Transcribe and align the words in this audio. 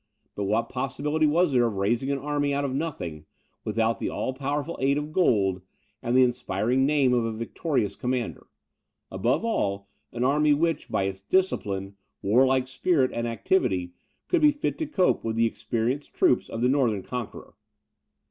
But 0.33 0.45
what 0.45 0.67
possibility 0.69 1.27
was 1.27 1.51
there 1.51 1.67
of 1.67 1.75
raising 1.75 2.09
an 2.09 2.17
army 2.17 2.55
out 2.55 2.65
of 2.65 2.73
nothing, 2.73 3.27
without 3.63 3.99
the 3.99 4.09
all 4.09 4.33
powerful 4.33 4.75
aid 4.81 4.97
of 4.97 5.11
gold, 5.13 5.61
and 6.01 6.17
the 6.17 6.23
inspiriting 6.23 6.87
name 6.87 7.13
of 7.13 7.23
a 7.23 7.31
victorious 7.31 7.95
commander; 7.95 8.47
above 9.11 9.45
all, 9.45 9.87
an 10.11 10.23
army 10.23 10.55
which, 10.55 10.89
by 10.89 11.03
its 11.03 11.21
discipline, 11.21 11.97
warlike 12.23 12.67
spirit, 12.67 13.11
and 13.13 13.27
activity, 13.27 13.93
should 14.27 14.41
be 14.41 14.49
fit 14.49 14.79
to 14.79 14.87
cope 14.87 15.23
with 15.23 15.35
the 15.35 15.45
experienced 15.45 16.15
troops 16.15 16.49
of 16.49 16.61
the 16.61 16.67
northern 16.67 17.03
conqueror? 17.03 17.53